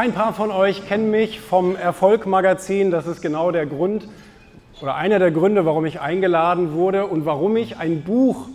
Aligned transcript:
Ein 0.00 0.14
paar 0.14 0.32
von 0.32 0.50
euch 0.50 0.88
kennen 0.88 1.10
mich 1.10 1.40
vom 1.40 1.76
Erfolg-Magazin. 1.76 2.90
Das 2.90 3.06
ist 3.06 3.20
genau 3.20 3.50
der 3.50 3.66
Grund 3.66 4.08
oder 4.80 4.94
einer 4.94 5.18
der 5.18 5.30
Gründe, 5.30 5.66
warum 5.66 5.84
ich 5.84 6.00
eingeladen 6.00 6.72
wurde 6.72 7.04
und 7.04 7.26
warum 7.26 7.54
ich 7.58 7.76
ein 7.76 8.02
Buch 8.02 8.48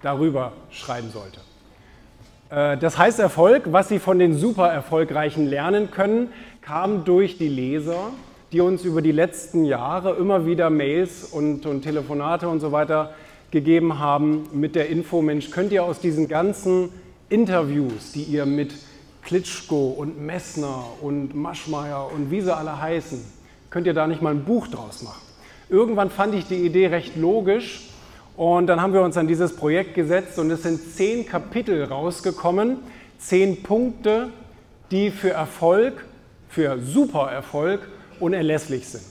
darüber 0.00 0.52
schreiben 0.70 1.10
sollte. 1.10 1.40
Äh, 2.48 2.78
das 2.78 2.96
heißt 2.96 3.18
Erfolg, 3.18 3.64
was 3.66 3.90
Sie 3.90 3.98
von 3.98 4.18
den 4.18 4.32
super 4.32 4.68
Erfolgreichen 4.68 5.44
lernen 5.44 5.90
können, 5.90 6.30
kam 6.62 7.04
durch 7.04 7.36
die 7.36 7.48
Leser, 7.48 8.08
die 8.52 8.62
uns 8.62 8.82
über 8.86 9.02
die 9.02 9.12
letzten 9.12 9.66
Jahre 9.66 10.14
immer 10.14 10.46
wieder 10.46 10.70
Mails 10.70 11.22
und, 11.24 11.66
und 11.66 11.82
Telefonate 11.82 12.48
und 12.48 12.60
so 12.60 12.72
weiter 12.72 13.12
gegeben 13.50 13.98
haben 13.98 14.48
mit 14.54 14.74
der 14.74 14.88
Info, 14.88 15.20
Mensch, 15.20 15.50
könnt 15.50 15.70
ihr 15.70 15.84
aus 15.84 16.00
diesen 16.00 16.28
ganzen 16.28 16.88
Interviews, 17.28 18.12
die 18.12 18.22
ihr 18.22 18.46
mit 18.46 18.72
Klitschko 19.28 19.88
und 19.90 20.18
Messner 20.18 20.86
und 21.02 21.34
Maschmeyer 21.34 22.10
und 22.10 22.30
wie 22.30 22.40
sie 22.40 22.56
alle 22.56 22.80
heißen, 22.80 23.22
könnt 23.68 23.86
ihr 23.86 23.92
da 23.92 24.06
nicht 24.06 24.22
mal 24.22 24.30
ein 24.30 24.46
Buch 24.46 24.68
draus 24.68 25.02
machen? 25.02 25.20
Irgendwann 25.68 26.08
fand 26.08 26.34
ich 26.34 26.46
die 26.46 26.64
Idee 26.64 26.86
recht 26.86 27.14
logisch 27.14 27.90
und 28.38 28.68
dann 28.68 28.80
haben 28.80 28.94
wir 28.94 29.02
uns 29.02 29.18
an 29.18 29.28
dieses 29.28 29.54
Projekt 29.54 29.94
gesetzt 29.94 30.38
und 30.38 30.50
es 30.50 30.62
sind 30.62 30.80
zehn 30.80 31.26
Kapitel 31.26 31.84
rausgekommen, 31.84 32.78
zehn 33.18 33.62
Punkte, 33.62 34.30
die 34.90 35.10
für 35.10 35.32
Erfolg, 35.32 36.06
für 36.48 36.78
Supererfolg 36.78 37.86
unerlässlich 38.20 38.88
sind. 38.88 39.04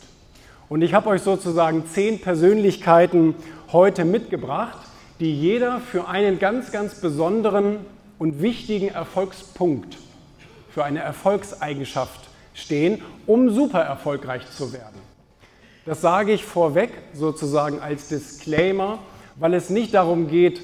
Und 0.68 0.82
ich 0.82 0.96
habe 0.96 1.10
euch 1.10 1.22
sozusagen 1.22 1.86
zehn 1.94 2.22
Persönlichkeiten 2.22 3.36
heute 3.72 4.04
mitgebracht, 4.04 4.80
die 5.20 5.40
jeder 5.40 5.80
für 5.80 6.08
einen 6.08 6.40
ganz, 6.40 6.72
ganz 6.72 6.96
besonderen 6.96 7.78
und 8.18 8.42
wichtigen 8.42 8.88
Erfolgspunkt 8.88 10.00
für 10.78 10.86
eine 10.86 11.00
Erfolgseigenschaft 11.00 12.30
stehen, 12.54 13.02
um 13.26 13.50
super 13.50 13.82
erfolgreich 13.82 14.44
zu 14.52 14.74
werden. 14.74 15.02
Das 15.88 16.02
sage 16.02 16.34
ich 16.34 16.44
vorweg 16.44 16.92
sozusagen 17.16 17.80
als 17.80 18.10
Disclaimer, 18.10 19.00
weil 19.38 19.56
es 19.56 19.72
nicht 19.72 19.96
darum 19.96 20.28
geht, 20.28 20.62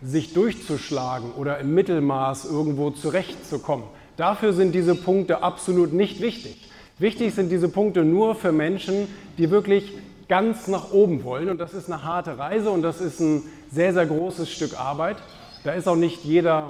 sich 0.00 0.32
durchzuschlagen 0.34 1.32
oder 1.32 1.58
im 1.58 1.74
Mittelmaß 1.74 2.44
irgendwo 2.44 2.92
zurechtzukommen. 2.92 3.86
Dafür 4.16 4.52
sind 4.52 4.72
diese 4.72 4.94
Punkte 4.94 5.42
absolut 5.42 5.92
nicht 5.92 6.20
wichtig. 6.20 6.70
Wichtig 7.00 7.34
sind 7.34 7.50
diese 7.50 7.68
Punkte 7.68 8.04
nur 8.04 8.36
für 8.36 8.52
Menschen, 8.52 9.08
die 9.36 9.50
wirklich 9.50 9.94
ganz 10.28 10.68
nach 10.68 10.92
oben 10.92 11.24
wollen. 11.24 11.48
Und 11.48 11.58
das 11.58 11.74
ist 11.74 11.90
eine 11.90 12.04
harte 12.04 12.38
Reise 12.38 12.70
und 12.70 12.82
das 12.82 13.00
ist 13.00 13.18
ein 13.18 13.42
sehr, 13.72 13.92
sehr 13.92 14.06
großes 14.06 14.48
Stück 14.48 14.78
Arbeit. 14.78 15.16
Da 15.64 15.72
ist 15.72 15.88
auch 15.88 15.96
nicht 15.96 16.22
jeder 16.22 16.68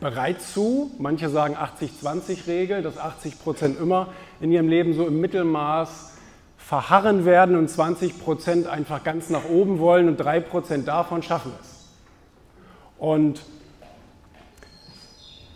bereit 0.00 0.40
zu. 0.40 0.90
Manche 0.98 1.28
sagen 1.28 1.56
80-20-Regel, 1.56 2.82
dass 2.82 2.98
80 2.98 3.42
Prozent 3.42 3.78
immer 3.78 4.08
in 4.40 4.50
ihrem 4.50 4.68
Leben 4.68 4.94
so 4.94 5.06
im 5.06 5.20
Mittelmaß 5.20 6.10
verharren 6.56 7.24
werden 7.24 7.56
und 7.56 7.68
20 7.68 8.20
Prozent 8.20 8.66
einfach 8.66 9.04
ganz 9.04 9.28
nach 9.28 9.44
oben 9.48 9.78
wollen 9.78 10.08
und 10.08 10.16
3 10.16 10.40
Prozent 10.40 10.88
davon 10.88 11.22
schaffen 11.22 11.52
es. 11.60 11.88
Und 12.98 13.42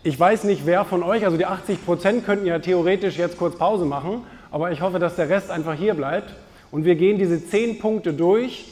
ich 0.02 0.18
weiß 0.18 0.44
nicht, 0.44 0.66
wer 0.66 0.84
von 0.84 1.02
euch, 1.02 1.24
also 1.24 1.36
die 1.36 1.46
80 1.46 1.84
Prozent 1.84 2.26
könnten 2.26 2.46
ja 2.46 2.58
theoretisch 2.58 3.16
jetzt 3.16 3.38
kurz 3.38 3.56
Pause 3.56 3.84
machen, 3.84 4.22
aber 4.50 4.70
ich 4.70 4.80
hoffe, 4.82 4.98
dass 4.98 5.16
der 5.16 5.28
Rest 5.28 5.50
einfach 5.50 5.74
hier 5.74 5.94
bleibt 5.94 6.34
und 6.70 6.84
wir 6.84 6.96
gehen 6.96 7.18
diese 7.18 7.44
10 7.44 7.78
Punkte 7.78 8.12
durch, 8.12 8.66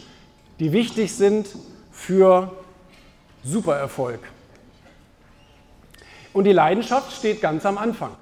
die 0.58 0.72
wichtig 0.72 1.14
sind 1.14 1.48
für 1.90 2.50
Supererfolg. 3.44 4.20
Und 6.32 6.44
die 6.44 6.52
Leidenschaft 6.52 7.12
steht 7.12 7.40
ganz 7.40 7.66
am 7.66 7.78
Anfang. 7.78 8.12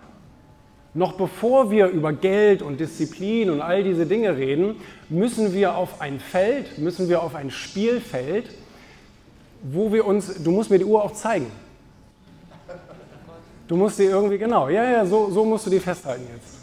Noch 0.93 1.13
bevor 1.13 1.71
wir 1.71 1.87
über 1.87 2.13
Geld 2.13 2.63
und 2.63 2.81
Disziplin 2.81 3.51
und 3.51 3.61
all 3.61 3.85
diese 3.85 4.07
Dinge 4.07 4.37
reden, 4.37 4.77
müssen 5.09 5.53
wir 5.53 5.77
auf 5.77 6.01
ein 6.01 6.19
Feld, 6.19 6.79
müssen 6.79 7.09
wir 7.09 7.23
auf 7.23 7.37
ein 7.37 7.51
Spielfeld, 7.51 8.51
wo 9.63 9.93
wir 9.93 10.05
uns, 10.05 10.43
du 10.43 10.51
musst 10.51 10.71
mir 10.71 10.79
die 10.79 10.85
Uhr 10.85 11.05
auch 11.05 11.13
zeigen. 11.13 11.51
Du 13.69 13.77
musst 13.77 13.99
sie 13.99 14.07
irgendwie, 14.07 14.39
genau, 14.39 14.69
ja, 14.69 14.83
ja, 14.83 15.07
so, 15.07 15.31
so 15.31 15.45
musst 15.45 15.67
du 15.67 15.71
die 15.71 15.79
festhalten 15.79 16.27
jetzt. 16.35 16.59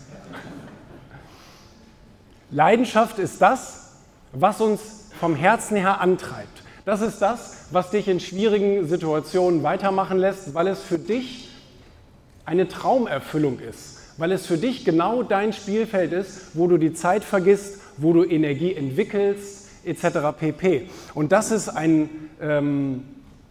Leidenschaft 2.51 3.17
ist 3.19 3.41
das, 3.41 3.94
was 4.33 4.59
uns 4.59 5.09
vom 5.17 5.35
Herzen 5.35 5.77
her 5.77 6.01
antreibt. 6.01 6.63
Das 6.87 7.01
ist 7.01 7.21
das, 7.21 7.65
was 7.71 7.89
dich 7.89 8.07
in 8.07 8.21
schwierigen 8.21 8.87
Situationen 8.87 9.61
weitermachen 9.61 10.17
lässt, 10.17 10.53
weil 10.53 10.67
es 10.67 10.81
für 10.81 10.97
dich 10.97 11.49
eine 12.45 12.69
Traumerfüllung 12.69 13.59
ist, 13.59 14.13
weil 14.15 14.31
es 14.31 14.45
für 14.45 14.57
dich 14.57 14.85
genau 14.85 15.21
dein 15.21 15.51
Spielfeld 15.51 16.13
ist, 16.13 16.51
wo 16.53 16.65
du 16.65 16.77
die 16.77 16.93
Zeit 16.93 17.25
vergisst, 17.25 17.81
wo 17.97 18.13
du 18.13 18.23
Energie 18.23 18.73
entwickelst, 18.73 19.67
etc. 19.83 20.29
pp. 20.39 20.87
Und 21.13 21.33
das 21.33 21.51
ist 21.51 21.67
ein 21.67 22.09
ähm, 22.41 23.03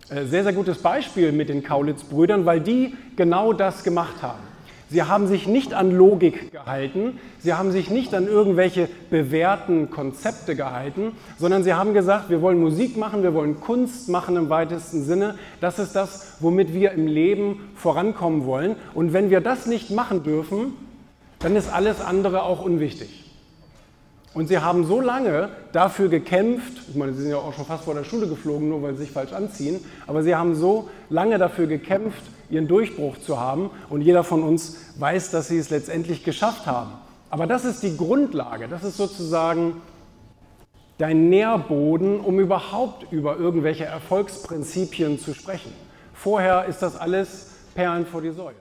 äh, 0.09 0.25
sehr, 0.25 0.45
sehr 0.45 0.55
gutes 0.55 0.79
Beispiel 0.79 1.31
mit 1.31 1.51
den 1.51 1.63
Kaulitz-Brüdern, 1.63 2.47
weil 2.47 2.61
die 2.61 2.95
genau 3.17 3.53
das 3.53 3.85
gemacht 3.85 4.23
haben. 4.23 4.41
Sie 4.89 5.03
haben 5.03 5.27
sich 5.27 5.49
nicht 5.49 5.75
an 5.75 5.91
Logik 5.91 6.53
gehalten, 6.53 7.19
sie 7.41 7.55
haben 7.55 7.73
sich 7.73 7.91
nicht 7.91 8.15
an 8.15 8.29
irgendwelche 8.29 8.89
bewährten 9.11 9.91
Konzepte 9.91 10.55
gehalten, 10.55 11.13
sondern 11.39 11.65
sie 11.65 11.75
haben 11.75 11.93
gesagt, 11.93 12.31
wir 12.31 12.41
wollen 12.41 12.61
Musik 12.61 12.97
machen, 12.97 13.25
wir 13.25 13.35
wollen 13.35 13.61
Kunst 13.61 14.09
machen 14.09 14.37
im 14.37 14.49
weitesten 14.49 15.03
Sinne. 15.03 15.35
Das 15.61 15.81
ist 15.81 15.97
das, 15.97 16.37
womit 16.39 16.73
wir 16.73 16.93
im 16.93 17.09
Leben 17.09 17.69
vorankommen 17.75 18.47
wollen. 18.47 18.77
Und 18.95 19.13
wenn 19.13 19.29
wir 19.29 19.41
das 19.41 19.67
nicht 19.67 19.91
machen 19.91 20.23
dürfen, 20.23 20.75
dann 21.41 21.57
ist 21.57 21.73
alles 21.73 22.01
andere 22.01 22.45
auch 22.45 22.65
unwichtig. 22.65 23.26
Und 24.37 24.49
sie 24.49 24.59
haben 24.59 24.85
so 24.85 25.01
lange 25.01 25.49
dafür 25.73 26.11
gekämpft, 26.11 26.83
ich 26.91 26.95
meine, 26.95 27.15
sie 27.15 27.23
sind 27.23 27.31
ja 27.31 27.39
auch 27.39 27.55
schon 27.55 27.65
fast 27.65 27.85
vor 27.85 27.95
der 27.95 28.05
Schule 28.05 28.29
geflogen, 28.29 28.69
nur 28.69 28.83
weil 28.83 28.93
sie 28.93 29.05
sich 29.05 29.11
falsch 29.11 29.33
anziehen, 29.33 29.83
aber 30.07 30.23
sie 30.23 30.35
haben 30.35 30.55
so 30.55 30.91
lange 31.09 31.39
dafür 31.39 31.67
gekämpft, 31.67 32.21
ihren 32.51 32.69
Durchbruch 32.69 33.17
zu 33.17 33.41
haben. 33.41 33.71
Und 33.89 34.03
jeder 34.03 34.25
von 34.25 34.43
uns 34.43 34.77
weiß, 34.99 35.31
dass 35.31 35.49
sie 35.49 35.57
es 35.57 35.71
letztendlich 35.71 36.23
geschafft 36.23 36.67
haben. 36.67 36.91
Aber 37.31 37.47
das 37.47 37.65
ist 37.65 37.83
die 37.83 37.97
Grundlage, 37.97 38.69
das 38.69 38.85
ist 38.85 38.99
sozusagen 38.99 39.81
dein 40.99 41.31
Nährboden, 41.31 42.21
um 42.21 42.39
überhaupt 42.39 43.11
über 43.11 43.39
irgendwelche 43.39 43.87
Erfolgsprinzipien 43.87 45.19
zu 45.19 45.33
sprechen. 45.33 45.73
Vorher 46.13 46.67
ist 46.67 46.83
das 46.83 46.95
alles 46.95 47.53
Perlen 47.75 48.05
vor 48.05 48.21
die 48.21 48.33
Säule. 48.33 48.57